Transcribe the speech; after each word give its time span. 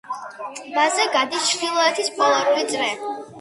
ტბაზე 0.69 1.05
გადის 1.17 1.45
ჩრდილოეთის 1.51 2.09
პოლარული 2.17 2.67
წრე. 2.73 2.91